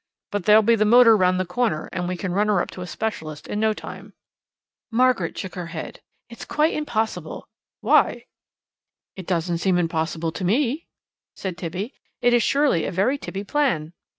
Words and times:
But 0.31 0.45
there'll 0.45 0.63
be 0.63 0.73
the 0.75 0.83
motor 0.83 1.15
round 1.15 1.39
the 1.39 1.45
corner, 1.45 1.87
and 1.93 2.07
we 2.07 2.17
can 2.17 2.33
run 2.33 2.47
her 2.47 2.59
up 2.59 2.71
to 2.71 2.81
a 2.81 2.87
specialist 2.87 3.47
in 3.47 3.59
no 3.59 3.71
time." 3.71 4.13
Margaret 4.89 5.37
shook 5.37 5.53
her 5.53 5.67
head. 5.67 6.01
"It's 6.27 6.43
quite 6.43 6.73
impossible." 6.73 7.47
"Why?" 7.81 8.25
"It 9.15 9.27
doesn't 9.27 9.59
seem 9.59 9.77
impossible 9.77 10.31
to 10.31 10.43
me," 10.43 10.87
said 11.35 11.55
Tibby; 11.55 11.93
"it 12.19 12.33
is 12.33 12.41
surely 12.41 12.85
a 12.85 12.91
very 12.91 13.19
tippy 13.19 13.43
plan." 13.43 13.93